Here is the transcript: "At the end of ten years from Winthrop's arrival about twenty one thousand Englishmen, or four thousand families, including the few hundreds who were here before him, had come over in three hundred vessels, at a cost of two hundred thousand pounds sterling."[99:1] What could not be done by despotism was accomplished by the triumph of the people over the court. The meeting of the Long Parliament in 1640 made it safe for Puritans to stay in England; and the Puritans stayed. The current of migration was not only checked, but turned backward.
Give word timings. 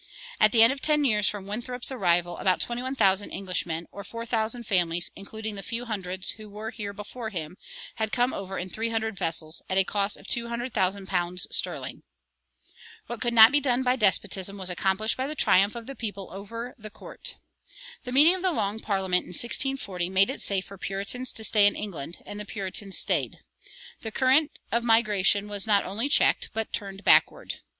"At 0.39 0.51
the 0.51 0.63
end 0.63 0.73
of 0.73 0.81
ten 0.81 1.05
years 1.05 1.29
from 1.29 1.45
Winthrop's 1.45 1.91
arrival 1.91 2.39
about 2.39 2.59
twenty 2.59 2.81
one 2.81 2.95
thousand 2.95 3.31
Englishmen, 3.31 3.85
or 3.91 4.03
four 4.03 4.25
thousand 4.25 4.63
families, 4.63 5.11
including 5.15 5.53
the 5.53 5.61
few 5.61 5.85
hundreds 5.85 6.29
who 6.31 6.49
were 6.49 6.71
here 6.71 6.91
before 6.91 7.29
him, 7.29 7.55
had 7.97 8.11
come 8.11 8.33
over 8.33 8.57
in 8.57 8.67
three 8.67 8.89
hundred 8.89 9.15
vessels, 9.15 9.61
at 9.69 9.77
a 9.77 9.83
cost 9.83 10.17
of 10.17 10.25
two 10.25 10.47
hundred 10.47 10.73
thousand 10.73 11.05
pounds 11.05 11.45
sterling."[99:1] 11.51 12.01
What 13.05 13.21
could 13.21 13.35
not 13.35 13.51
be 13.51 13.59
done 13.59 13.83
by 13.83 13.95
despotism 13.95 14.57
was 14.57 14.71
accomplished 14.71 15.17
by 15.17 15.27
the 15.27 15.35
triumph 15.35 15.75
of 15.75 15.85
the 15.85 15.93
people 15.93 16.29
over 16.31 16.73
the 16.79 16.89
court. 16.89 17.35
The 18.03 18.11
meeting 18.11 18.33
of 18.33 18.41
the 18.41 18.51
Long 18.51 18.79
Parliament 18.79 19.25
in 19.25 19.33
1640 19.33 20.09
made 20.09 20.31
it 20.31 20.41
safe 20.41 20.65
for 20.65 20.79
Puritans 20.79 21.31
to 21.31 21.43
stay 21.43 21.67
in 21.67 21.75
England; 21.75 22.17
and 22.25 22.39
the 22.39 22.45
Puritans 22.45 22.97
stayed. 22.97 23.37
The 24.01 24.11
current 24.11 24.57
of 24.71 24.83
migration 24.83 25.47
was 25.47 25.67
not 25.67 25.85
only 25.85 26.09
checked, 26.09 26.49
but 26.55 26.73
turned 26.73 27.03
backward. 27.03 27.59